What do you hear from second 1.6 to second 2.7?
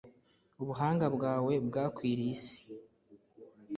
bwakwiriye isi,